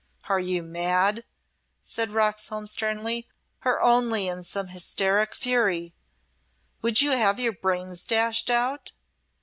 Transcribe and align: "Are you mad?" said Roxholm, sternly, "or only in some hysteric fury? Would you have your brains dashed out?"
"Are 0.27 0.39
you 0.39 0.63
mad?" 0.63 1.25
said 1.79 2.09
Roxholm, 2.09 2.65
sternly, 2.65 3.27
"or 3.63 3.79
only 3.83 4.27
in 4.27 4.41
some 4.43 4.69
hysteric 4.69 5.35
fury? 5.35 5.93
Would 6.81 7.01
you 7.01 7.11
have 7.11 7.39
your 7.39 7.53
brains 7.53 8.03
dashed 8.03 8.49
out?" 8.49 8.93